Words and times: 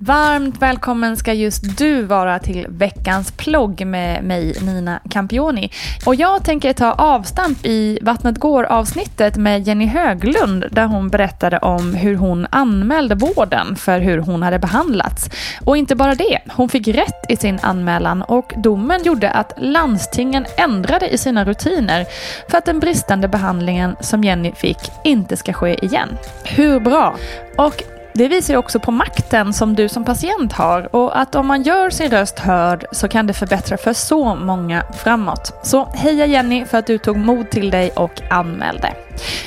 Varmt 0.00 0.62
välkommen 0.62 1.16
ska 1.16 1.32
just 1.32 1.78
du 1.78 2.02
vara 2.02 2.38
till 2.38 2.66
veckans 2.68 3.32
plogg 3.32 3.86
med 3.86 4.24
mig 4.24 4.56
Nina 4.62 5.00
Campioni. 5.10 5.70
Och 6.06 6.14
jag 6.14 6.44
tänker 6.44 6.72
ta 6.72 6.92
avstamp 6.92 7.66
i 7.66 7.98
Vattnet 8.02 8.38
går 8.38 8.64
avsnittet 8.64 9.36
med 9.36 9.66
Jenny 9.66 9.86
Höglund 9.86 10.64
där 10.70 10.86
hon 10.86 11.08
berättade 11.08 11.58
om 11.58 11.94
hur 11.94 12.14
hon 12.14 12.46
anmälde 12.50 13.14
vården 13.14 13.76
för 13.76 14.00
hur 14.00 14.18
hon 14.18 14.42
hade 14.42 14.58
behandlats. 14.58 15.30
Och 15.64 15.76
inte 15.76 15.96
bara 15.96 16.14
det, 16.14 16.38
hon 16.48 16.68
fick 16.68 16.88
rätt 16.88 17.24
i 17.28 17.36
sin 17.36 17.58
anmälan 17.62 18.22
och 18.22 18.52
domen 18.56 19.02
gjorde 19.02 19.30
att 19.30 19.52
landstingen 19.56 20.46
ändrade 20.56 21.08
i 21.08 21.18
sina 21.18 21.44
rutiner 21.44 22.06
för 22.50 22.58
att 22.58 22.64
den 22.64 22.80
bristande 22.80 23.28
behandlingen 23.28 23.96
som 24.00 24.24
Jenny 24.24 24.52
fick 24.52 24.90
inte 25.04 25.36
ska 25.36 25.52
ske 25.52 25.84
igen. 25.84 26.08
Hur 26.44 26.80
bra? 26.80 27.16
Och 27.56 27.82
det 28.18 28.28
visar 28.28 28.54
ju 28.54 28.58
också 28.58 28.80
på 28.80 28.90
makten 28.90 29.52
som 29.52 29.74
du 29.74 29.88
som 29.88 30.04
patient 30.04 30.52
har 30.52 30.96
och 30.96 31.20
att 31.20 31.34
om 31.34 31.46
man 31.46 31.62
gör 31.62 31.90
sin 31.90 32.10
röst 32.10 32.38
hörd 32.38 32.86
så 32.92 33.08
kan 33.08 33.26
det 33.26 33.32
förbättra 33.32 33.76
för 33.76 33.92
så 33.92 34.34
många 34.34 34.82
framåt. 34.96 35.52
Så 35.62 35.84
heja 35.84 36.26
Jenny 36.26 36.64
för 36.64 36.78
att 36.78 36.86
du 36.86 36.98
tog 36.98 37.16
mod 37.16 37.50
till 37.50 37.70
dig 37.70 37.90
och 37.90 38.22
anmälde. 38.30 38.92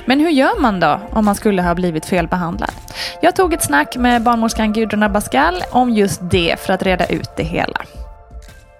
Men 0.05 0.19
hur 0.19 0.29
gör 0.29 0.61
man 0.61 0.79
då 0.79 0.99
om 1.09 1.25
man 1.25 1.35
skulle 1.35 1.61
ha 1.61 1.75
blivit 1.75 2.05
felbehandlad? 2.05 2.71
Jag 3.21 3.35
tog 3.35 3.53
ett 3.53 3.63
snack 3.63 3.97
med 3.97 4.23
barnmorskan 4.23 4.73
Gudrun 4.73 5.03
Abascal 5.03 5.63
om 5.71 5.89
just 5.89 6.21
det 6.31 6.59
för 6.59 6.73
att 6.73 6.83
reda 6.83 7.05
ut 7.05 7.29
det 7.37 7.43
hela. 7.43 7.81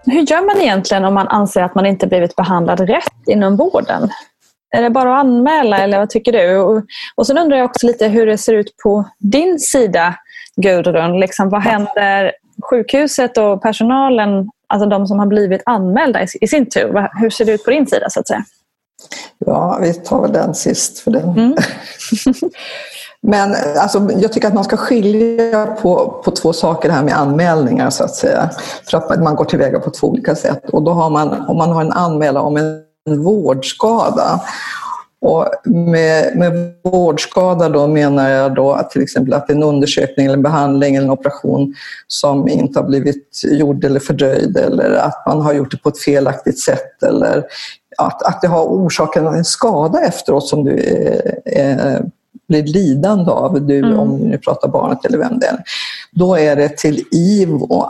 Hur 0.05 0.21
gör 0.21 0.45
man 0.45 0.61
egentligen 0.61 1.05
om 1.05 1.13
man 1.13 1.27
anser 1.27 1.61
att 1.61 1.75
man 1.75 1.85
inte 1.85 2.07
blivit 2.07 2.35
behandlad 2.35 2.79
rätt 2.79 3.27
inom 3.27 3.57
vården? 3.57 4.09
Är 4.71 4.81
det 4.81 4.89
bara 4.89 5.13
att 5.13 5.19
anmäla 5.25 5.77
eller 5.77 5.99
vad 5.99 6.09
tycker 6.09 6.31
du? 6.31 6.57
Och, 6.57 6.83
och 7.15 7.27
sen 7.27 7.37
undrar 7.37 7.57
jag 7.57 7.65
också 7.65 7.87
lite 7.87 8.07
hur 8.07 8.25
det 8.25 8.37
ser 8.37 8.53
ut 8.53 8.77
på 8.83 9.05
din 9.19 9.59
sida 9.59 10.15
Gudrun. 10.55 11.19
Liksom, 11.19 11.49
vad 11.49 11.61
händer 11.61 12.31
sjukhuset 12.69 13.37
och 13.37 13.61
personalen, 13.61 14.49
alltså 14.67 14.89
de 14.89 15.07
som 15.07 15.19
har 15.19 15.25
blivit 15.25 15.61
anmälda 15.65 16.23
i, 16.23 16.27
i 16.41 16.47
sin 16.47 16.69
tur? 16.69 17.07
Hur 17.19 17.29
ser 17.29 17.45
det 17.45 17.51
ut 17.51 17.65
på 17.65 17.71
din 17.71 17.87
sida 17.87 18.09
så 18.09 18.19
att 18.19 18.27
säga? 18.27 18.43
Ja, 19.37 19.79
vi 19.81 19.93
tar 19.93 20.21
väl 20.21 20.31
den 20.31 20.55
sist. 20.55 20.99
För 20.99 21.11
den. 21.11 21.29
Mm. 21.29 21.55
Men 23.21 23.55
alltså, 23.77 24.09
jag 24.17 24.33
tycker 24.33 24.47
att 24.47 24.53
man 24.53 24.63
ska 24.63 24.77
skilja 24.77 25.65
på, 25.65 26.21
på 26.25 26.31
två 26.31 26.53
saker 26.53 26.89
det 26.89 26.95
här 26.95 27.03
med 27.03 27.17
anmälningar 27.17 27.89
så 27.89 28.03
att 28.03 28.15
säga. 28.15 28.49
För 28.89 28.97
att 28.97 29.23
man 29.23 29.35
går 29.35 29.45
tillväga 29.45 29.79
på 29.79 29.89
två 29.89 30.07
olika 30.07 30.35
sätt. 30.35 30.69
Och 30.69 30.83
då 30.83 30.91
har 30.91 31.09
man, 31.09 31.45
om 31.47 31.57
man 31.57 31.69
har 31.69 31.81
en 31.81 31.91
anmälan 31.91 32.45
om 32.45 32.57
en 32.57 32.90
en 33.09 33.23
vårdskada. 33.23 34.41
Och 35.21 35.47
med, 35.65 36.37
med 36.37 36.73
vårdskada 36.83 37.69
då 37.69 37.87
menar 37.87 38.29
jag 38.29 38.55
då 38.55 38.71
att 38.71 38.89
till 38.89 39.01
exempel 39.01 39.33
att 39.33 39.49
en 39.49 39.63
undersökning 39.63 40.25
eller 40.25 40.35
en 40.35 40.43
behandling 40.43 40.95
eller 40.95 41.05
en 41.05 41.11
operation 41.11 41.73
som 42.07 42.47
inte 42.47 42.79
har 42.79 42.87
blivit 42.87 43.41
gjord 43.43 43.83
eller 43.83 43.99
fördröjd 43.99 44.57
eller 44.57 44.91
att 44.93 45.23
man 45.27 45.41
har 45.41 45.53
gjort 45.53 45.71
det 45.71 45.77
på 45.77 45.89
ett 45.89 45.99
felaktigt 45.99 46.59
sätt 46.59 47.03
eller 47.03 47.45
att, 47.97 48.23
att 48.23 48.41
det 48.41 48.47
har 48.47 48.63
orsakat 48.63 49.35
en 49.35 49.45
skada 49.45 50.01
efteråt 50.01 50.47
som 50.47 50.63
du 50.63 50.79
är, 51.45 52.05
blir 52.47 52.63
lidande 52.63 53.31
av, 53.31 53.61
du, 53.61 53.77
mm. 53.77 53.99
om 53.99 54.31
du 54.31 54.37
pratar 54.37 54.67
barnet 54.67 55.05
eller 55.05 55.17
vem 55.17 55.39
det 55.39 55.45
är, 55.45 55.63
då 56.11 56.35
är 56.35 56.55
det 56.55 56.77
till 56.77 57.03
IVO. 57.11 57.85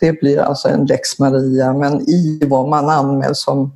Det 0.00 0.20
blir 0.20 0.38
alltså 0.38 0.68
en 0.68 0.86
lex 0.86 1.18
Maria, 1.18 1.72
men 1.72 2.10
IVO, 2.10 2.66
man 2.66 2.88
anmäls 2.88 3.42
som, 3.42 3.72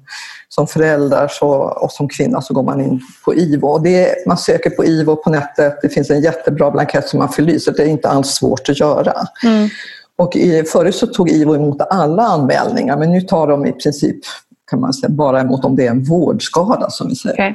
som 0.48 0.66
förälder 0.66 1.28
så, 1.30 1.48
och 1.52 1.92
som 1.92 2.08
kvinna 2.08 2.40
så 2.40 2.54
går 2.54 2.62
man 2.62 2.80
in 2.80 3.00
på 3.24 3.34
IVO. 3.34 3.78
Det 3.78 4.26
man 4.26 4.38
söker 4.38 4.70
på 4.70 4.84
IVO 4.84 5.16
på 5.16 5.30
nätet, 5.30 5.78
det 5.82 5.88
finns 5.88 6.10
en 6.10 6.20
jättebra 6.20 6.70
blankett 6.70 7.08
som 7.08 7.18
man 7.18 7.28
fyller 7.28 7.52
i, 7.52 7.60
så 7.60 7.70
det 7.70 7.82
är 7.82 7.86
inte 7.86 8.08
alls 8.08 8.28
svårt 8.28 8.68
att 8.68 8.80
göra. 8.80 9.14
Mm. 9.44 9.68
Och 10.16 10.32
förut 10.72 10.94
så 10.94 11.06
tog 11.06 11.30
IVO 11.30 11.54
emot 11.54 11.80
alla 11.90 12.22
anmälningar, 12.22 12.96
men 12.96 13.12
nu 13.12 13.20
tar 13.20 13.46
de 13.46 13.66
i 13.66 13.72
princip 13.72 14.24
kan 14.72 14.80
man 14.80 14.92
säga, 14.92 15.08
bara 15.08 15.40
emot 15.40 15.64
om 15.64 15.76
det 15.76 15.86
är 15.86 15.90
en 15.90 16.04
vårdskada 16.04 16.90
som 16.90 17.08
vi 17.08 17.16
säger. 17.16 17.34
Okay. 17.34 17.54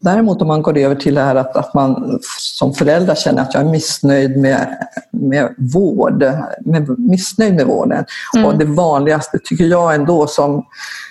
Däremot 0.00 0.42
om 0.42 0.48
man 0.48 0.62
går 0.62 0.78
över 0.78 0.94
till 0.94 1.14
det 1.14 1.20
här 1.20 1.34
att, 1.34 1.56
att 1.56 1.74
man 1.74 2.18
som 2.38 2.74
förälder 2.74 3.14
känner 3.14 3.42
att 3.42 3.54
jag 3.54 3.62
är 3.62 3.70
missnöjd 3.70 4.36
med, 4.36 4.78
med 5.18 5.54
vård, 5.58 6.24
med, 6.64 6.98
missnöjd 6.98 7.54
med 7.54 7.66
vården. 7.66 8.04
Mm. 8.36 8.46
Och 8.46 8.58
det 8.58 8.64
vanligaste 8.64 9.38
tycker 9.44 9.64
jag 9.64 9.94
ändå 9.94 10.26
som 10.26 10.64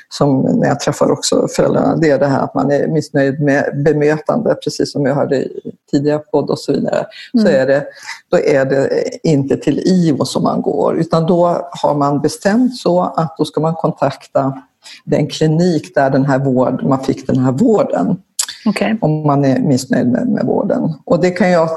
som 0.09 0.41
när 0.41 0.67
jag 0.67 0.79
träffar 0.79 1.11
också 1.11 1.47
föräldrarna, 1.55 1.95
det 1.95 2.09
är 2.09 2.19
det 2.19 2.27
här 2.27 2.39
att 2.39 2.53
man 2.53 2.71
är 2.71 2.87
missnöjd 2.87 3.41
med 3.41 3.83
bemötande, 3.85 4.55
precis 4.63 4.91
som 4.91 5.05
jag 5.05 5.15
hörde 5.15 5.35
i 5.35 5.61
tidigare 5.91 6.19
podd 6.19 6.49
och 6.49 6.59
så 6.59 6.73
vidare. 6.73 7.05
Mm. 7.33 7.45
Så 7.45 7.51
är 7.51 7.67
det, 7.67 7.85
då 8.29 8.39
är 8.39 8.65
det 8.65 8.89
inte 9.23 9.57
till 9.57 9.79
IVO 9.79 10.25
som 10.25 10.43
man 10.43 10.61
går, 10.61 10.97
utan 10.97 11.25
då 11.25 11.69
har 11.71 11.95
man 11.95 12.21
bestämt 12.21 12.75
så 12.75 13.01
att 13.03 13.37
då 13.37 13.45
ska 13.45 13.61
man 13.61 13.73
kontakta 13.73 14.61
den 15.05 15.27
klinik 15.27 15.95
där 15.95 16.09
den 16.09 16.25
här 16.25 16.39
vård, 16.39 16.83
man 16.83 17.03
fick 17.03 17.27
den 17.27 17.39
här 17.39 17.51
vården. 17.51 18.17
Okay. 18.65 18.95
Om 19.01 19.27
man 19.27 19.45
är 19.45 19.59
missnöjd 19.59 20.07
med, 20.07 20.27
med 20.27 20.45
vården. 20.45 20.93
Och 21.05 21.19
det 21.19 21.31
kan 21.31 21.49
jag 21.49 21.69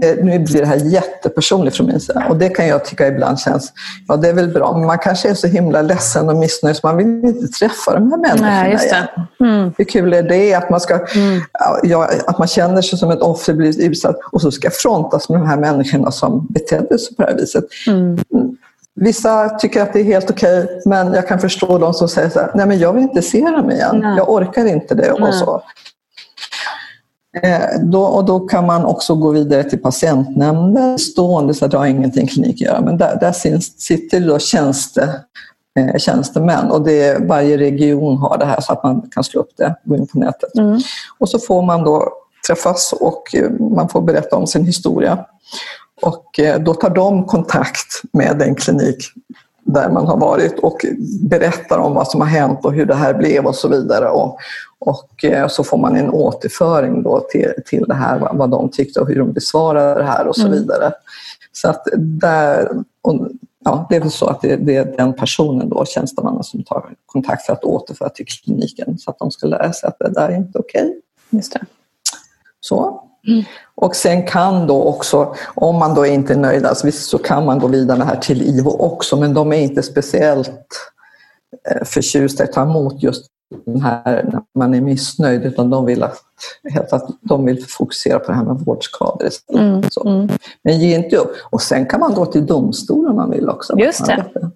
nu 0.00 0.38
blir 0.38 0.60
det 0.60 0.66
här 0.66 0.76
jättepersonligt 0.76 1.76
från 1.76 1.86
min 1.86 2.00
sida 2.00 2.26
och 2.28 2.36
det 2.36 2.48
kan 2.48 2.66
jag 2.66 2.84
tycka 2.84 3.08
ibland 3.08 3.38
känns, 3.38 3.72
ja 4.08 4.16
det 4.16 4.28
är 4.28 4.32
väl 4.32 4.48
bra, 4.48 4.72
men 4.76 4.86
man 4.86 4.98
kanske 4.98 5.30
är 5.30 5.34
så 5.34 5.46
himla 5.46 5.82
ledsen 5.82 6.28
och 6.28 6.36
missnöjd 6.36 6.76
så 6.76 6.86
man 6.86 6.96
vill 6.96 7.06
inte 7.06 7.48
träffa 7.48 7.94
de 7.94 8.10
här 8.10 8.18
människorna 8.18 8.50
Nej, 8.50 8.72
just 8.72 8.90
det. 8.90 9.08
Mm. 9.44 9.72
Hur 9.78 9.84
kul 9.84 10.12
är 10.12 10.22
det 10.22 10.54
att 10.54 10.70
man, 10.70 10.80
ska, 10.80 10.94
mm. 10.94 11.40
ja, 11.82 12.08
att 12.26 12.38
man 12.38 12.48
känner 12.48 12.82
sig 12.82 12.98
som 12.98 13.10
ett 13.10 13.20
offer, 13.20 13.54
blivit 13.54 13.78
utsatt 13.78 14.16
och 14.32 14.40
så 14.40 14.50
ska 14.50 14.70
frontas 14.70 15.28
med 15.28 15.40
de 15.40 15.46
här 15.46 15.56
människorna 15.56 16.10
som 16.10 16.46
betedde 16.50 16.98
sig 16.98 17.16
på 17.16 17.22
det 17.22 17.28
här 17.28 17.36
viset. 17.36 17.64
Mm. 17.86 18.18
Vissa 18.94 19.48
tycker 19.48 19.82
att 19.82 19.92
det 19.92 20.00
är 20.00 20.04
helt 20.04 20.30
okej, 20.30 20.64
okay, 20.64 20.76
men 20.86 21.14
jag 21.14 21.28
kan 21.28 21.38
förstå 21.38 21.78
de 21.78 21.94
som 21.94 22.08
säger 22.08 22.28
så 22.28 22.40
här, 22.40 22.50
nej 22.54 22.66
men 22.66 22.78
jag 22.78 22.92
vill 22.92 23.02
inte 23.02 23.22
se 23.22 23.40
dem 23.40 23.70
igen, 23.70 23.98
Nej. 24.02 24.16
jag 24.16 24.30
orkar 24.30 24.66
inte 24.66 24.94
det. 24.94 25.12
Och 25.12 25.34
så. 25.34 25.62
Eh, 27.42 27.80
då, 27.80 28.02
och 28.02 28.24
då 28.24 28.40
kan 28.40 28.66
man 28.66 28.84
också 28.84 29.14
gå 29.14 29.30
vidare 29.30 29.64
till 29.64 29.78
patientnämnden 29.78 30.98
stående, 30.98 31.54
så 31.54 31.64
att 31.64 31.70
det 31.70 31.78
har 31.78 31.86
ingenting 31.86 32.26
klinik 32.26 32.54
att 32.54 32.60
göra. 32.60 32.80
Men 32.80 32.98
där, 32.98 33.18
där 33.20 33.32
sitter 33.78 34.20
då 34.20 34.38
tjänste, 34.38 35.20
eh, 35.78 35.98
tjänstemän 35.98 36.70
och 36.70 36.84
det, 36.84 37.18
varje 37.28 37.58
region 37.58 38.16
har 38.16 38.38
det 38.38 38.44
här 38.44 38.60
så 38.60 38.72
att 38.72 38.84
man 38.84 39.10
kan 39.10 39.24
slå 39.24 39.40
upp 39.40 39.50
det, 39.56 39.74
gå 39.84 39.96
in 39.96 40.06
på 40.06 40.18
nätet. 40.18 40.54
Mm. 40.58 40.80
Och 41.18 41.28
så 41.28 41.38
får 41.38 41.62
man 41.62 41.84
då 41.84 42.12
träffas 42.46 42.92
och 43.00 43.34
eh, 43.34 43.50
man 43.50 43.88
får 43.88 44.00
berätta 44.00 44.36
om 44.36 44.46
sin 44.46 44.64
historia. 44.64 45.26
Och 46.02 46.38
eh, 46.38 46.60
då 46.60 46.74
tar 46.74 46.90
de 46.90 47.24
kontakt 47.26 48.02
med 48.12 48.38
den 48.38 48.54
klinik 48.54 48.96
där 49.64 49.90
man 49.90 50.06
har 50.06 50.16
varit 50.16 50.58
och 50.58 50.86
berättar 51.22 51.78
om 51.78 51.94
vad 51.94 52.08
som 52.08 52.20
har 52.20 52.28
hänt 52.28 52.64
och 52.64 52.72
hur 52.72 52.86
det 52.86 52.94
här 52.94 53.14
blev 53.14 53.46
och 53.46 53.54
så 53.54 53.68
vidare. 53.68 54.08
Och, 54.08 54.38
och 54.78 55.24
eh, 55.24 55.48
så 55.48 55.64
får 55.64 55.78
man 55.78 55.96
en 55.96 56.10
återföring 56.10 57.02
då 57.02 57.20
till, 57.20 57.52
till 57.66 57.84
det 57.88 57.94
här, 57.94 58.18
vad 58.32 58.50
de 58.50 58.70
tyckte 58.70 59.00
och 59.00 59.08
hur 59.08 59.18
de 59.18 59.32
besvarade 59.32 59.94
det 59.94 60.06
här 60.06 60.26
och 60.26 60.36
så 60.36 60.46
mm. 60.46 60.52
vidare. 60.52 60.92
Så 61.52 61.68
att 61.68 61.88
där, 61.96 62.68
och, 63.02 63.28
ja, 63.64 63.86
det 63.90 63.96
är 63.96 64.00
väl 64.00 64.10
så 64.10 64.26
att 64.26 64.40
det, 64.40 64.56
det, 64.56 64.76
är 64.76 64.96
den 64.96 65.12
personen 65.12 65.68
då, 65.68 65.84
tjänstemannen, 65.84 66.42
som 66.42 66.62
tar 66.62 66.94
kontakt 67.06 67.46
för 67.46 67.52
att 67.52 67.64
återföra 67.64 68.08
till 68.08 68.26
kliniken 68.26 68.98
så 68.98 69.10
att 69.10 69.18
de 69.18 69.30
ska 69.30 69.46
lära 69.46 69.72
sig 69.72 69.88
att 69.88 69.98
det 69.98 70.10
där 70.10 70.28
är 70.28 70.36
inte 70.36 70.58
okej. 70.58 70.82
Okay. 70.82 71.00
Just 71.30 71.52
det. 71.52 71.60
Så. 72.60 73.08
Mm. 73.28 73.44
Och 73.74 73.96
sen 73.96 74.26
kan 74.26 74.66
då 74.66 74.82
också, 74.82 75.34
om 75.54 75.76
man 75.76 75.94
då 75.94 76.06
inte 76.06 76.32
är 76.32 76.38
nöjd, 76.38 76.66
alltså 76.66 76.86
visst 76.86 77.08
så 77.08 77.18
kan 77.18 77.46
man 77.46 77.58
gå 77.58 77.66
vidare 77.66 78.02
här 78.02 78.16
till 78.16 78.42
IVO 78.42 78.70
också, 78.70 79.16
men 79.16 79.34
de 79.34 79.52
är 79.52 79.56
inte 79.56 79.82
speciellt 79.82 80.68
eh, 81.70 81.84
förtjusta 81.84 82.44
i 82.44 82.46
att 82.46 82.52
ta 82.52 82.62
emot 82.62 83.02
just 83.02 83.26
den 83.64 83.80
här 83.80 84.22
när 84.32 84.42
man 84.54 84.74
är 84.74 84.80
missnöjd, 84.80 85.44
utan 85.44 85.70
de 85.70 85.84
vill, 85.84 86.02
att, 86.02 86.22
att 86.92 87.08
de 87.20 87.44
vill 87.44 87.64
fokusera 87.66 88.18
på 88.18 88.32
det 88.32 88.36
här 88.36 88.44
med 88.44 88.56
vårdskador 88.56 89.28
Mm. 89.54 89.82
Mm. 90.04 90.28
Men 90.64 90.78
ge 90.78 90.96
inte 90.96 91.16
upp. 91.16 91.32
Och 91.50 91.62
sen 91.62 91.86
kan 91.86 92.00
man 92.00 92.14
gå 92.14 92.26
till 92.26 92.46
domstol 92.46 93.08
om 93.08 93.16
man 93.16 93.30
vill 93.30 93.48
också. 93.48 93.78
Just 93.78 94.06
det. 94.06 94.50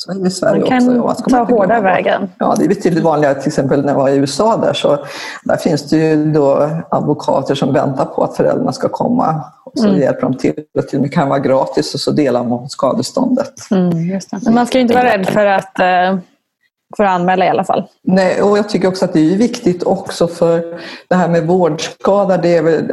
Så 0.00 0.10
är 0.10 0.14
det 0.14 0.28
i 0.28 0.30
Sverige 0.30 0.60
man 0.60 0.68
kan 0.68 1.00
också. 1.00 1.30
ta 1.30 1.44
hårda 1.44 1.80
vägen. 1.80 2.28
Ja, 2.38 2.54
det 2.58 2.64
är 2.64 2.68
betydligt 2.68 3.04
vanligare 3.04 3.34
till 3.34 3.48
exempel 3.48 3.84
när 3.84 3.92
jag 3.92 3.98
var 3.98 4.08
i 4.08 4.16
USA 4.16 4.56
där 4.56 4.72
så 4.72 4.98
där 5.44 5.56
finns 5.56 5.82
det 5.82 5.96
ju 5.96 6.32
då 6.32 6.70
advokater 6.90 7.54
som 7.54 7.72
väntar 7.72 8.04
på 8.04 8.24
att 8.24 8.36
föräldrarna 8.36 8.72
ska 8.72 8.88
komma 8.88 9.44
och 9.64 9.78
så 9.78 9.88
mm. 9.88 10.00
hjälper 10.00 10.20
de 10.20 10.34
till. 10.34 10.54
Det 10.92 11.08
kan 11.08 11.28
vara 11.28 11.38
gratis 11.38 11.94
och 11.94 12.00
så 12.00 12.10
delar 12.10 12.44
man 12.44 12.68
skadeståndet. 12.68 13.52
Mm, 13.70 14.20
Men 14.44 14.54
man 14.54 14.66
ska 14.66 14.78
inte 14.78 14.94
vara 14.94 15.04
rädd 15.04 15.26
för 15.26 15.46
att 15.46 15.78
eh, 15.78 16.18
för 16.96 17.04
att 17.04 17.10
anmäla 17.10 17.44
i 17.44 17.48
alla 17.48 17.64
fall. 17.64 17.86
Nej, 18.02 18.42
och 18.42 18.58
jag 18.58 18.68
tycker 18.68 18.88
också 18.88 19.04
att 19.04 19.12
det 19.12 19.32
är 19.32 19.36
viktigt 19.36 19.82
också 19.82 20.28
för 20.28 20.80
det 21.08 21.14
här 21.14 21.28
med 21.28 21.46
vårdskada, 21.46 22.36
det 22.36 22.56
är 22.56 22.62
väl 22.62 22.92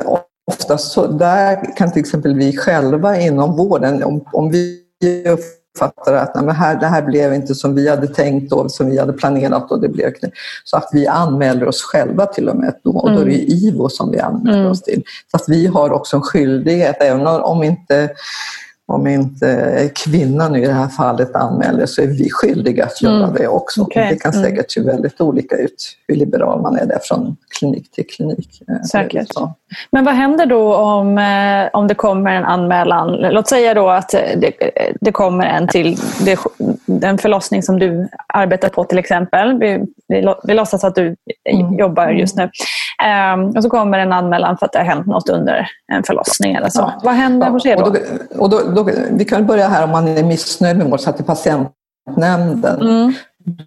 oftast 0.51 0.91
så, 0.91 1.07
där 1.07 1.75
kan 1.77 1.91
till 1.91 1.99
exempel 1.99 2.35
vi 2.35 2.57
själva 2.57 3.19
inom 3.19 3.55
vården, 3.57 4.03
om, 4.03 4.25
om 4.31 4.51
vi 4.51 4.81
uppfattar 5.75 6.13
att 6.13 6.35
nej, 6.35 6.55
här, 6.55 6.79
det 6.79 6.85
här 6.85 7.01
blev 7.01 7.33
inte 7.33 7.55
som 7.55 7.75
vi 7.75 7.89
hade 7.89 8.07
tänkt 8.07 8.53
och 8.53 8.71
som 8.71 8.89
vi 8.89 8.99
hade 8.99 9.13
planerat 9.13 9.71
och 9.71 9.81
det 9.81 9.89
blev 9.89 10.13
Så 10.63 10.77
att 10.77 10.89
vi 10.93 11.07
anmäler 11.07 11.67
oss 11.67 11.81
själva 11.81 12.25
till 12.25 12.49
och 12.49 12.55
med 12.55 12.73
då, 12.83 12.91
och 12.91 13.11
då 13.11 13.19
är 13.19 13.25
det 13.25 13.35
mm. 13.35 13.47
IVO 13.47 13.89
som 13.89 14.11
vi 14.11 14.19
anmäler 14.19 14.59
mm. 14.59 14.71
oss 14.71 14.81
till. 14.81 15.03
Så 15.31 15.37
att 15.37 15.43
vi 15.47 15.67
har 15.67 15.91
också 15.91 16.15
en 16.15 16.21
skyldighet, 16.21 16.97
även 16.99 17.27
om 17.27 17.63
inte 17.63 18.09
om 18.87 19.07
inte 19.07 19.89
kvinnan 19.95 20.55
i 20.55 20.65
det 20.65 20.73
här 20.73 20.87
fallet 20.87 21.35
anmäler 21.35 21.85
så 21.85 22.01
är 22.01 22.07
vi 22.07 22.29
skyldiga 22.31 22.85
att 22.85 23.01
göra 23.01 23.23
mm. 23.23 23.33
det 23.33 23.47
också. 23.47 23.81
Okay. 23.81 24.09
Det 24.09 24.15
kan 24.15 24.33
mm. 24.33 24.43
säkert 24.43 24.71
se 24.71 24.81
väldigt 24.81 25.21
olika 25.21 25.55
ut 25.55 25.97
hur 26.07 26.15
liberal 26.15 26.61
man 26.61 26.77
är 26.77 26.85
där 26.85 26.99
från 27.03 27.37
klinik 27.59 27.91
till 27.91 28.07
klinik. 28.07 28.61
Eh, 28.69 28.81
säkert. 28.81 29.27
Men 29.91 30.05
vad 30.05 30.13
händer 30.13 30.45
då 30.45 30.75
om, 30.75 31.17
eh, 31.17 31.69
om 31.73 31.87
det 31.87 31.95
kommer 31.95 32.31
en 32.31 32.43
anmälan? 32.43 33.11
Låt 33.11 33.47
säga 33.47 33.73
då 33.73 33.89
att 33.89 34.09
det, 34.09 34.51
det 35.01 35.11
kommer 35.11 35.45
en 35.45 35.67
till 35.67 35.97
det, 36.25 36.39
den 36.85 37.17
förlossning 37.17 37.63
som 37.63 37.79
du 37.79 38.07
arbetar 38.27 38.69
på 38.69 38.83
till 38.83 38.97
exempel. 38.97 39.59
Vi, 39.59 39.85
vi, 40.07 40.33
vi 40.43 40.53
låtsas 40.53 40.83
att 40.83 40.95
du 40.95 41.15
mm. 41.49 41.73
jobbar 41.73 42.09
just 42.09 42.35
nu. 42.35 42.49
Um, 43.03 43.57
och 43.57 43.63
så 43.63 43.69
kommer 43.69 43.99
en 43.99 44.13
anmälan 44.13 44.57
för 44.57 44.65
att 44.65 44.71
det 44.71 44.79
har 44.79 44.85
hänt 44.85 45.07
något 45.07 45.29
under 45.29 45.67
en 45.93 46.03
förlossning 46.03 46.55
eller 46.55 46.69
så. 46.69 46.79
Ja. 46.79 47.01
Vad 47.03 47.13
händer? 47.13 47.47
Ja. 47.47 47.51
Vad 47.51 47.61
sker 47.61 47.77
då? 47.77 47.83
Och 47.83 47.93
då, 47.93 47.99
och 48.39 48.49
då, 48.49 48.83
då? 48.83 48.91
Vi 49.11 49.25
kan 49.25 49.45
börja 49.45 49.67
här 49.67 49.83
om 49.83 49.89
man 49.89 50.07
är 50.07 50.23
missnöjd 50.23 50.77
med 50.77 50.87
vård, 50.89 50.99
så 50.99 51.09
att 51.09 51.17
det 51.17 51.23
är 51.23 51.25
patientnämnden. 51.25 52.81
Mm. 52.81 53.13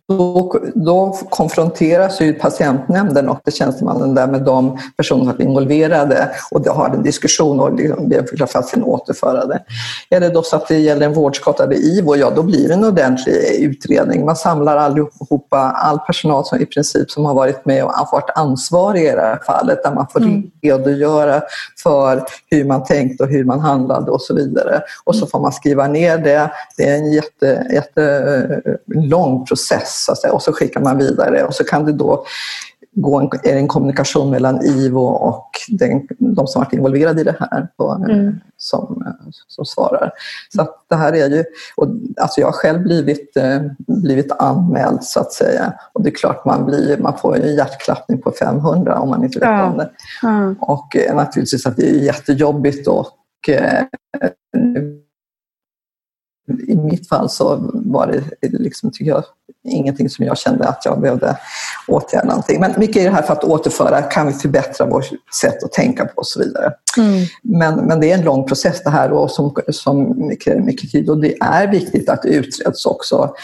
Då, 0.09 0.55
då 0.75 1.19
konfronteras 1.31 2.21
ju 2.21 2.35
patientnämnden 2.35 3.29
och 3.29 3.41
det 3.45 3.51
tjänstemannen 3.51 4.15
där 4.15 4.27
med 4.27 4.43
de 4.43 4.79
personer 4.97 5.25
som 5.25 5.41
är 5.41 5.43
involverade 5.43 6.31
och 6.51 6.63
de 6.63 6.71
har 6.71 6.89
en 6.89 7.03
diskussion 7.03 7.61
och 7.61 7.75
liksom 7.75 8.09
ber 8.09 8.47
fast 8.47 8.69
sin 8.69 8.83
återförande. 8.83 9.63
Är 10.11 10.21
det 10.21 10.29
då 10.29 10.43
så 10.43 10.57
att 10.57 10.69
det 10.69 10.79
gäller 10.79 11.07
en 11.07 11.13
vårdskadad 11.13 11.73
IVO, 11.73 12.17
ja 12.17 12.31
då 12.31 12.43
blir 12.43 12.69
det 12.69 12.75
en 12.75 12.85
ordentlig 12.85 13.35
utredning. 13.61 14.25
Man 14.25 14.37
samlar 14.37 14.77
allihopa, 14.77 15.59
all 15.59 15.99
personal 15.99 16.45
som 16.45 16.61
i 16.61 16.67
princip 16.67 17.11
som 17.11 17.25
har 17.25 17.35
varit 17.35 17.67
med 17.67 17.85
och 17.85 17.93
varit 18.13 18.31
ansvarig 18.35 19.03
i 19.03 19.11
det 19.11 19.21
här 19.21 19.41
fallet 19.47 19.83
där 19.83 19.95
man 19.95 20.07
får 20.13 20.21
mm. 20.21 20.43
redogöra 20.63 21.43
för 21.83 22.23
hur 22.51 22.65
man 22.65 22.85
tänkte 22.85 23.25
och 23.25 23.31
hur 23.31 23.45
man 23.45 23.61
handlade 23.61 24.11
och 24.11 24.23
så 24.23 24.35
vidare. 24.35 24.83
Och 25.05 25.17
så 25.17 25.27
får 25.27 25.41
man 25.41 25.53
skriva 25.53 25.87
ner 25.87 26.19
det. 26.19 26.51
Det 26.77 26.89
är 26.89 26.95
en 26.95 27.13
jätte, 27.13 27.67
jätte 27.73 28.63
lång 28.87 29.47
process 29.47 29.68
process 29.69 30.05
så 30.05 30.15
säga, 30.15 30.33
och 30.33 30.43
så 30.43 30.53
skickar 30.53 30.81
man 30.81 30.99
vidare 30.99 31.45
och 31.45 31.55
så 31.55 31.65
kan 31.65 31.85
det 31.85 31.93
då 31.93 32.25
gå 32.93 33.21
en, 33.21 33.29
en 33.45 33.69
kommunikation 33.69 34.31
mellan 34.31 34.65
IVO 34.65 35.05
och 35.05 35.51
den, 35.69 36.07
de 36.19 36.47
som 36.47 36.63
varit 36.63 36.73
involverade 36.73 37.21
i 37.21 37.25
det 37.25 37.37
här 37.41 37.69
på, 37.77 38.05
mm. 38.09 38.41
som, 38.57 39.15
som 39.49 39.65
svarar. 39.65 40.11
Så 40.55 40.63
att 40.63 40.85
det 40.89 40.97
här 40.97 41.13
är 41.13 41.29
ju, 41.31 41.45
och, 41.77 41.89
alltså 42.17 42.41
jag 42.41 42.49
har 42.49 42.53
själv 42.53 42.83
blivit, 42.83 43.37
eh, 43.37 43.63
blivit 43.87 44.33
anmäld 44.33 45.05
så 45.05 45.21
att 45.21 45.33
säga 45.33 45.73
och 45.93 46.03
det 46.03 46.09
är 46.09 46.15
klart 46.15 46.45
man, 46.45 46.67
blir, 46.67 46.99
man 46.99 47.19
får 47.19 47.37
en 47.37 47.55
hjärtklappning 47.55 48.23
på 48.23 48.33
500 48.33 48.99
om 48.99 49.09
man 49.09 49.25
inte 49.25 49.39
vet 49.39 49.49
ja. 49.49 49.65
om 49.65 49.77
det. 49.77 49.91
Mm. 50.23 50.57
Och 50.61 50.97
eh, 50.97 51.17
naturligtvis 51.17 51.67
att 51.67 51.77
det 51.77 51.91
är 51.91 51.95
jättejobbigt 51.95 52.89
och 52.89 53.49
eh, 53.49 53.85
i 56.69 56.77
mitt 56.77 57.09
fall 57.09 57.31
så 57.31 57.71
var 57.73 58.07
det 58.07 58.49
liksom, 58.49 58.91
tycker 58.91 59.11
jag, 59.11 59.25
ingenting 59.65 60.11
som 60.11 60.25
jag 60.25 60.39
kände 60.39 60.69
att 60.69 60.85
jag 60.85 61.01
behövde 61.01 61.37
åtgärda 61.89 62.29
någonting. 62.29 62.61
Men 62.61 62.75
mycket 62.77 62.97
är 62.97 63.05
det 63.05 63.11
här 63.11 63.23
för 63.23 63.33
att 63.33 63.45
återföra, 63.45 64.03
kan 64.03 64.27
vi 64.27 64.33
förbättra 64.33 64.87
vårt 64.87 65.11
sätt 65.41 65.63
att 65.63 65.73
tänka 65.73 66.05
på 66.05 66.13
och 66.17 66.27
så 66.27 66.41
vidare. 66.41 66.73
Mm. 66.99 67.27
Men, 67.43 67.75
men 67.75 68.01
det 68.01 68.11
är 68.11 68.19
en 68.19 68.25
lång 68.25 68.47
process 68.47 68.83
det 68.85 68.91
här 68.91 69.13
och 69.13 69.31
som, 69.31 69.55
som 69.69 70.27
mycket, 70.27 70.65
mycket 70.65 70.91
tid 70.91 71.11
och 71.11 71.21
det 71.21 71.37
är 71.41 71.67
viktigt 71.67 72.09
att 72.09 72.23
det 72.23 72.29
utreds 72.29 72.87
också. 72.87 73.35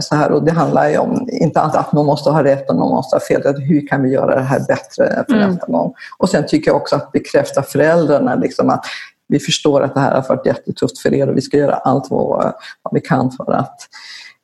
Så 0.00 0.14
här, 0.14 0.32
och 0.32 0.44
det 0.44 0.52
handlar 0.52 0.88
ju 0.88 0.98
om, 0.98 1.28
inte 1.32 1.60
att 1.60 1.92
någon 1.92 2.06
måste 2.06 2.30
ha 2.30 2.44
rätt 2.44 2.70
och 2.70 2.76
någon 2.76 2.94
måste 2.94 3.16
ha 3.16 3.20
fel, 3.20 3.40
utan 3.40 3.62
hur 3.62 3.86
kan 3.86 4.02
vi 4.02 4.10
göra 4.10 4.34
det 4.34 4.42
här 4.42 4.60
bättre 4.60 5.24
för 5.28 5.34
mm. 5.34 5.50
nästa 5.50 5.66
gång? 5.66 5.94
Och 6.18 6.28
sen 6.28 6.46
tycker 6.46 6.70
jag 6.70 6.76
också 6.76 6.96
att 6.96 7.12
bekräfta 7.12 7.62
föräldrarna 7.62 8.34
liksom 8.34 8.70
att 8.70 8.84
vi 9.32 9.38
förstår 9.38 9.82
att 9.82 9.94
det 9.94 10.00
här 10.00 10.14
har 10.14 10.28
varit 10.28 10.46
jättetufft 10.46 10.98
för 10.98 11.14
er 11.14 11.28
och 11.28 11.36
vi 11.36 11.40
ska 11.40 11.56
göra 11.56 11.74
allt 11.74 12.10
vad, 12.10 12.52
vad 12.82 12.94
vi 12.94 13.00
kan 13.00 13.30
för 13.30 13.52
att 13.52 13.88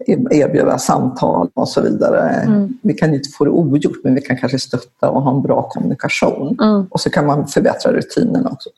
erbjuda 0.07 0.79
samtal 0.79 1.49
och 1.55 1.69
så 1.69 1.81
vidare. 1.81 2.29
Mm. 2.29 2.79
Vi 2.83 2.95
kan 2.95 3.15
inte 3.15 3.29
få 3.29 3.45
det 3.45 3.51
ogjort 3.51 3.97
men 4.05 4.15
vi 4.15 4.21
kan 4.21 4.37
kanske 4.37 4.59
stötta 4.59 5.11
och 5.11 5.23
ha 5.23 5.31
en 5.37 5.43
bra 5.43 5.63
kommunikation. 5.63 6.59
Mm. 6.61 6.87
Och 6.91 7.01
så 7.01 7.11
kan 7.11 7.27
man 7.27 7.47
förbättra 7.47 7.93
rutinerna 7.93 8.51
också. 8.51 8.71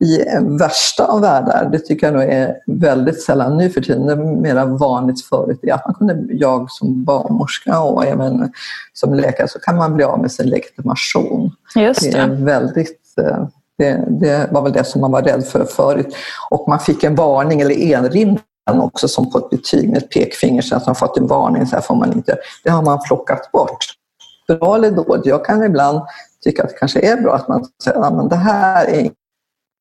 I 0.00 0.18
värsta 0.58 1.04
av 1.04 1.20
världar, 1.20 1.68
det 1.72 1.78
tycker 1.78 2.06
jag 2.06 2.14
nog 2.14 2.22
är 2.22 2.56
väldigt 2.66 3.22
sällan 3.22 3.56
nu 3.56 3.70
för 3.70 3.80
tiden, 3.80 4.06
det 4.06 4.12
är 4.12 4.16
mer 4.16 4.64
vanligt 4.64 5.24
förut, 5.24 5.58
är 5.62 5.72
att 5.72 5.86
man 5.86 5.94
kunde, 5.94 6.34
jag 6.34 6.70
som 6.70 7.04
barnmorska 7.04 7.80
och 7.80 8.06
även 8.06 8.52
som 8.92 9.14
läkare 9.14 9.48
så 9.48 9.58
kan 9.58 9.76
man 9.76 9.94
bli 9.94 10.04
av 10.04 10.20
med 10.20 10.32
sin 10.32 10.46
legitimation. 10.46 11.50
Just 11.76 12.00
det. 12.00 12.10
det 12.10 12.18
är 12.18 12.44
väldigt 12.44 13.00
eh, 13.18 13.46
det, 13.78 14.04
det, 14.08 14.48
var 14.52 14.62
väl 14.62 14.72
det 14.72 14.84
som 14.84 15.00
man 15.00 15.12
var 15.12 15.22
rädd 15.22 15.46
för 15.46 15.64
förut. 15.64 16.16
Och 16.50 16.68
man 16.68 16.80
fick 16.80 17.04
en 17.04 17.14
varning 17.14 17.60
eller 17.60 17.74
erinran 17.74 18.38
också 18.66 19.08
som 19.08 19.30
på 19.30 19.38
ett 19.38 19.50
betyg 19.50 19.88
med 19.88 19.98
ett 19.98 20.10
pekfinger 20.10 20.62
så 20.62 20.76
att 20.76 20.86
man 20.86 20.94
fått 20.94 21.18
en 21.18 21.26
varning, 21.26 21.66
så 21.66 21.76
här 21.76 21.82
får 21.82 21.94
man 21.94 22.12
inte 22.12 22.36
Det 22.64 22.70
har 22.70 22.82
man 22.82 22.98
plockat 23.06 23.52
bort. 23.52 23.84
Bra 24.48 24.74
eller 24.74 24.90
dåligt? 24.90 25.26
Jag 25.26 25.44
kan 25.44 25.62
ibland 25.62 26.00
tycka 26.44 26.62
att 26.62 26.68
det 26.68 26.74
kanske 26.78 27.00
är 27.00 27.22
bra 27.22 27.34
att 27.34 27.48
man 27.48 27.64
säger 27.84 28.00
att 28.00 28.30
det 28.30 28.36
här 28.36 28.86
är 28.86 29.10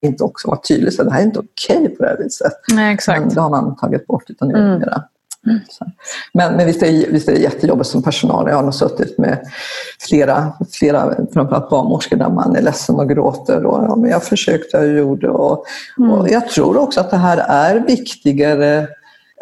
inte 0.05 0.23
också 0.23 0.47
vara 0.47 0.59
tydligt, 0.59 0.93
så 0.93 1.03
det 1.03 1.11
här 1.11 1.19
är 1.19 1.25
inte 1.25 1.39
okej 1.39 1.77
okay 1.77 1.95
på 1.95 2.03
det 2.03 2.09
här 2.09 2.17
viset. 2.17 2.53
Nej, 2.73 2.93
exakt. 2.93 3.19
Men 3.19 3.33
det 3.33 3.41
har 3.41 3.49
man 3.49 3.75
tagit 3.75 4.07
bort. 4.07 4.29
Utan 4.29 4.47
nu 4.47 4.57
mm. 4.57 4.71
Mm. 4.71 4.89
Men, 6.33 6.55
men 6.55 6.65
visst, 6.65 6.83
är 6.83 7.11
visst 7.11 7.29
är 7.29 7.33
det 7.33 7.39
jättejobbigt 7.39 7.89
som 7.89 8.03
personal. 8.03 8.49
Jag 8.49 8.55
har 8.55 8.63
nog 8.63 8.73
suttit 8.73 9.17
med 9.17 9.39
flera, 9.99 10.53
flera 10.71 11.15
framförallt 11.33 11.69
barnmorskor 11.69 12.17
där 12.17 12.29
man 12.29 12.55
är 12.55 12.61
ledsen 12.61 12.95
och 12.95 13.09
gråter. 13.09 13.65
Och, 13.65 13.83
ja, 13.83 13.95
men 13.95 14.09
jag 14.09 14.23
försökte 14.23 14.77
och 14.77 14.87
gjorde. 14.87 15.29
Och, 15.29 15.65
mm. 15.97 16.11
och 16.11 16.29
jag 16.29 16.49
tror 16.49 16.77
också 16.77 16.99
att 16.99 17.11
det 17.11 17.17
här 17.17 17.37
är 17.37 17.79
viktigare 17.79 18.87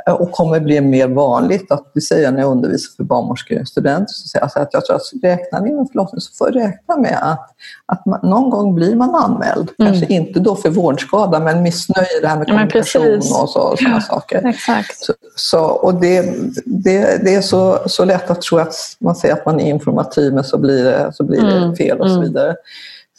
och 0.05 0.31
kommer 0.31 0.59
bli 0.59 0.81
mer 0.81 1.07
vanligt. 1.07 1.71
Att 1.71 1.91
det 1.93 2.01
säger 2.01 2.31
när 2.31 2.39
jag 2.39 2.51
undervisar 2.51 2.95
för 2.95 3.03
barnmorskestudenter, 3.03 4.13
så 4.13 4.27
säger 4.27 4.49
jag 4.55 4.63
att 4.63 4.73
jag 4.73 4.85
tror 4.85 4.95
att 4.95 5.01
räknar 5.23 5.61
ni 5.61 5.73
med 5.73 5.87
förlossning 5.91 6.21
så 6.21 6.33
får 6.33 6.51
räkna 6.51 6.97
med 6.97 7.19
att, 7.21 7.49
att 7.85 8.05
man, 8.05 8.19
någon 8.23 8.49
gång 8.49 8.75
blir 8.75 8.95
man 8.95 9.15
anmäld. 9.15 9.69
Mm. 9.79 9.91
Kanske 9.91 10.13
inte 10.13 10.39
då 10.39 10.55
för 10.55 10.69
vårdskada 10.69 11.39
men 11.39 11.63
missnöje, 11.63 12.19
det 12.21 12.27
här 12.27 12.37
med 12.37 12.47
kommunikation 12.47 13.17
och 13.17 13.49
så, 13.49 13.61
och 13.61 13.79
sådana 13.79 13.95
ja, 13.95 14.01
saker. 14.01 14.47
Exakt. 14.47 15.05
Så, 15.05 15.13
så, 15.35 15.59
och 15.65 15.95
det, 15.95 16.21
det, 16.65 17.25
det 17.25 17.35
är 17.35 17.41
så, 17.41 17.79
så 17.85 18.05
lätt 18.05 18.29
att 18.29 18.41
tro 18.41 18.57
att 18.57 18.75
man 18.99 19.15
säger 19.15 19.33
att 19.33 19.45
man 19.45 19.59
är 19.59 19.69
informativ 19.69 20.33
men 20.33 20.43
så 20.43 20.57
blir 20.57 20.83
det, 20.83 21.11
så 21.13 21.23
blir 21.23 21.41
det 21.41 21.57
mm. 21.57 21.75
fel 21.75 22.01
och 22.01 22.07
så 22.07 22.15
mm. 22.15 22.27
vidare. 22.27 22.55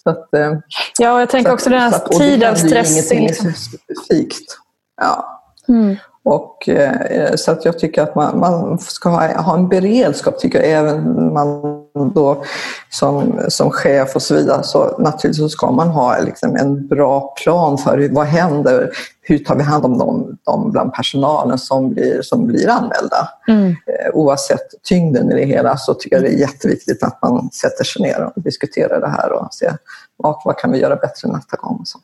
Så 0.03 0.11
att, 0.11 0.35
eh, 0.35 0.53
ja, 0.99 1.21
jag 1.21 1.31
tänker 1.31 1.53
också 1.53 1.71
den 1.71 1.81
här 1.81 2.19
tid 2.19 2.45
av 2.45 2.55
stress. 2.55 3.13
Ingenting 3.13 3.55
specifikt. 3.55 4.59
Ja. 5.01 5.43
Mm. 5.69 5.97
Och, 6.25 6.69
eh, 6.69 7.35
så 7.35 7.53
att 7.53 7.65
jag 7.65 7.79
tycker 7.79 8.03
att 8.03 8.15
man, 8.15 8.39
man 8.39 8.79
ska 8.79 9.09
ha, 9.09 9.43
ha, 9.43 9.57
en 9.57 9.69
beredskap, 9.69 10.39
tycker 10.39 10.61
jag, 10.61 10.71
även 10.71 11.33
man 11.33 11.83
då 12.15 12.45
som, 12.91 13.41
som 13.49 13.71
chef 13.71 14.17
och 14.17 14.23
så 14.23 14.35
vidare. 14.35 14.63
Så 14.63 14.99
naturligtvis 14.99 15.53
ska 15.53 15.71
man 15.71 15.89
ha 15.89 16.19
liksom 16.19 16.57
en 16.57 16.87
bra 16.87 17.35
plan 17.43 17.79
för 17.79 17.99
hur, 17.99 18.09
vad 18.09 18.27
händer, 18.27 18.91
hur 19.21 19.39
tar 19.39 19.57
vi 19.57 19.63
hand 19.63 19.85
om 19.85 19.99
dem, 19.99 20.39
dem 20.47 20.71
bland 20.73 20.93
personalen 20.93 21.59
som 21.59 21.91
blir, 21.91 22.23
som 22.23 22.47
blir 22.47 22.69
anmälda. 22.69 23.29
Mm. 23.49 23.69
Eh, 23.69 24.11
oavsett 24.15 24.67
tyngden 24.83 25.33
i 25.33 25.35
det 25.35 25.47
hela 25.47 25.77
så 25.77 25.95
tycker 25.95 26.17
jag 26.17 26.25
det 26.25 26.35
är 26.35 26.39
jätteviktigt 26.39 27.03
att 27.03 27.23
man 27.23 27.51
sätter 27.51 27.85
sig 27.85 28.03
ner 28.03 28.31
och 28.37 28.43
diskuterar 28.43 29.01
det 29.01 29.09
här 29.09 29.33
och 29.33 29.55
ser 29.55 29.77
vad, 30.17 30.37
vad 30.45 30.59
kan 30.59 30.73
vi 30.73 30.79
göra 30.79 30.97
bättre 30.97 31.29
nästa 31.29 31.57
gång. 31.57 31.79
Och 31.81 31.89
så. 31.89 31.99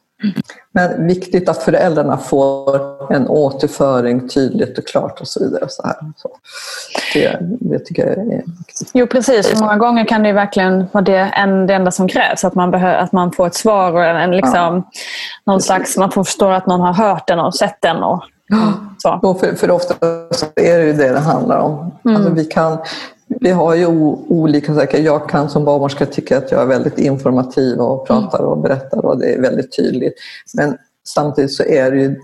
Men 0.72 1.06
viktigt 1.06 1.48
att 1.48 1.62
föräldrarna 1.62 2.18
får 2.18 2.80
en 3.12 3.28
återföring 3.28 4.28
tydligt 4.28 4.78
och 4.78 4.87
klart 4.87 5.20
och 5.20 5.28
så 5.28 5.44
vidare. 5.44 5.64
Så 5.68 5.82
här. 5.87 5.96
Så 6.16 6.30
det, 7.14 7.38
det 7.40 7.78
tycker 7.78 8.06
jag 8.06 8.18
är 8.18 8.25
viktigt. 8.25 8.90
Jo 8.94 9.06
precis, 9.06 9.60
många 9.60 9.76
gånger 9.76 10.04
kan 10.04 10.22
det 10.22 10.32
verkligen 10.32 10.87
vara 10.92 11.04
det, 11.04 11.18
en, 11.18 11.66
det 11.66 11.75
enda 11.75 11.90
som 11.90 12.08
krävs. 12.08 12.44
Att 12.44 12.54
man, 12.54 12.70
behör, 12.70 12.94
att 12.94 13.12
man 13.12 13.32
får 13.32 13.46
ett 13.46 13.54
svar 13.54 13.92
och 13.92 14.04
en, 14.04 14.30
liksom, 14.30 14.87
ja, 15.44 15.60
slags, 15.60 15.96
man 15.96 16.10
får 16.10 16.25
förstå 16.25 16.50
att 16.50 16.66
någon 16.66 16.80
har 16.80 16.92
hört 16.92 17.26
den 17.26 17.38
och 17.38 17.54
sett 17.54 17.76
den. 17.80 17.96
Och, 17.96 18.25
så. 18.98 19.37
För, 19.40 19.54
för 19.54 19.70
ofta 19.70 20.06
är 20.56 20.78
det 20.78 20.84
ju 20.84 20.92
det 20.92 21.12
det 21.12 21.18
handlar 21.18 21.58
om. 21.58 21.92
Mm. 22.04 22.16
Alltså 22.16 22.32
vi 22.32 22.44
kan 22.44 22.78
vi 23.28 23.50
har 23.50 23.75
ju 23.75 23.87
olika 23.87 24.75
saker. 24.75 24.99
Jag 24.99 25.28
kan 25.28 25.50
som 25.50 25.64
barnmorska 25.64 26.06
tycka 26.06 26.38
att 26.38 26.50
jag 26.50 26.62
är 26.62 26.66
väldigt 26.66 26.99
informativ 26.99 27.78
och 27.78 28.06
pratar 28.06 28.42
och 28.42 28.58
berättar 28.58 29.04
och 29.04 29.18
det 29.18 29.35
är 29.35 29.40
väldigt 29.40 29.76
tydligt. 29.76 30.14
Men 30.54 30.76
samtidigt 31.08 31.52
så 31.52 31.62
är 31.62 31.90
det 31.90 31.97
ju 31.97 32.16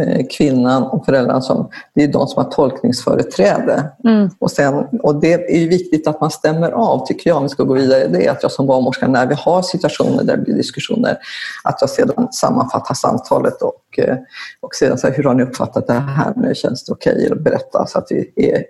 eh, 0.00 0.26
kvinnan 0.30 0.82
och 0.82 1.04
föräldrarna 1.04 1.40
som, 1.40 1.70
det 1.94 2.02
är 2.02 2.08
de 2.08 2.26
som 2.26 2.44
har 2.44 2.50
tolkningsföreträde. 2.50 3.92
Mm. 4.04 4.30
Och, 4.38 4.50
sen, 4.50 4.74
och 5.02 5.20
det 5.20 5.32
är 5.32 5.68
viktigt 5.68 6.08
att 6.08 6.20
man 6.20 6.30
stämmer 6.30 6.70
av, 6.70 7.06
tycker 7.06 7.30
jag, 7.30 7.36
om 7.36 7.42
vi 7.42 7.48
ska 7.48 7.64
gå 7.64 7.74
vidare, 7.74 8.08
det 8.08 8.26
är 8.26 8.30
att 8.30 8.42
jag 8.42 8.52
som 8.52 8.66
barnmorska, 8.66 9.08
när 9.08 9.26
vi 9.26 9.34
har 9.34 9.62
situationer 9.62 10.24
där 10.24 10.36
det 10.36 10.42
blir 10.42 10.54
diskussioner, 10.54 11.18
att 11.64 11.80
jag 11.80 11.90
sedan 11.90 12.28
sammanfattar 12.32 12.94
samtalet 12.94 13.62
och, 13.62 13.98
eh, 13.98 14.16
och 14.60 14.74
sedan 14.74 14.98
säger 14.98 15.16
hur 15.16 15.24
har 15.24 15.34
ni 15.34 15.42
uppfattat 15.42 15.86
det 15.86 15.92
här 15.92 16.32
nu, 16.36 16.54
känns 16.54 16.84
det 16.84 16.92
okej? 16.92 17.16
Okay? 17.16 17.30
Och 17.30 17.42
berätta 17.42 17.86
så 17.86 17.98
att 17.98 18.06
vi 18.10 18.32
är 18.36 18.64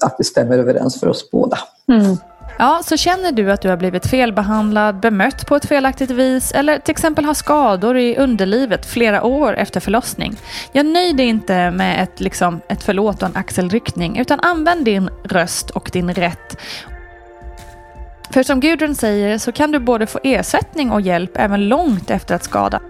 att 0.00 0.18
det 0.18 0.24
stämmer 0.24 0.58
överens 0.58 1.00
för 1.00 1.08
oss 1.08 1.30
båda. 1.30 1.58
Mm. 1.88 2.16
Ja, 2.58 2.80
så 2.84 2.96
känner 2.96 3.32
du 3.32 3.52
att 3.52 3.62
du 3.62 3.68
har 3.68 3.76
blivit 3.76 4.06
felbehandlad, 4.06 5.00
bemött 5.00 5.46
på 5.46 5.56
ett 5.56 5.66
felaktigt 5.66 6.10
vis 6.10 6.52
eller 6.52 6.78
till 6.78 6.92
exempel 6.92 7.24
har 7.24 7.34
skador 7.34 7.96
i 7.96 8.16
underlivet 8.16 8.86
flera 8.86 9.22
år 9.22 9.56
efter 9.56 9.80
förlossning. 9.80 10.36
Jag 10.72 10.86
nöj 10.86 11.12
dig 11.12 11.26
inte 11.26 11.70
med 11.70 12.02
ett, 12.02 12.20
liksom, 12.20 12.60
ett 12.68 12.82
förlåt 12.82 13.22
och 13.22 13.28
en 13.28 13.36
axelryckning 13.36 14.18
utan 14.18 14.40
använd 14.40 14.84
din 14.84 15.10
röst 15.24 15.70
och 15.70 15.90
din 15.92 16.14
rätt. 16.14 16.56
För 18.30 18.42
som 18.42 18.60
Gudrun 18.60 18.94
säger 18.94 19.38
så 19.38 19.52
kan 19.52 19.72
du 19.72 19.78
både 19.78 20.06
få 20.06 20.18
ersättning 20.22 20.90
och 20.90 21.00
hjälp 21.00 21.30
även 21.34 21.68
långt 21.68 22.10
efter 22.10 22.34
att 22.34 22.44
skada. 22.44 22.80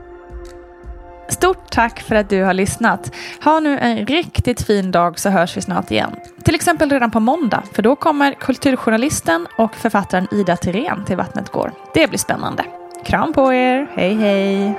Stort 1.28 1.70
tack 1.70 2.00
för 2.00 2.14
att 2.14 2.30
du 2.30 2.42
har 2.42 2.54
lyssnat. 2.54 3.14
Ha 3.44 3.60
nu 3.60 3.78
en 3.78 4.06
riktigt 4.06 4.62
fin 4.62 4.90
dag 4.90 5.18
så 5.18 5.30
hörs 5.30 5.56
vi 5.56 5.60
snart 5.60 5.90
igen. 5.90 6.10
Till 6.42 6.54
exempel 6.54 6.90
redan 6.90 7.10
på 7.10 7.20
måndag, 7.20 7.62
för 7.72 7.82
då 7.82 7.96
kommer 7.96 8.34
kulturjournalisten 8.34 9.46
och 9.58 9.74
författaren 9.74 10.28
Ida 10.30 10.56
Tirén 10.56 11.04
till 11.04 11.16
Vattnet 11.16 11.48
går. 11.48 11.72
Det 11.94 12.08
blir 12.08 12.18
spännande. 12.18 12.64
Kram 13.04 13.32
på 13.32 13.52
er, 13.52 13.86
hej 13.94 14.14
hej! 14.14 14.78